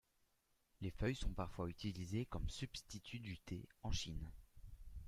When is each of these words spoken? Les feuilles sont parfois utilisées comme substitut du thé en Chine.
Les 0.81 0.89
feuilles 0.89 1.13
sont 1.15 1.29
parfois 1.31 1.69
utilisées 1.69 2.25
comme 2.25 2.49
substitut 2.49 3.19
du 3.19 3.37
thé 3.37 3.67
en 3.83 3.91
Chine. 3.91 4.31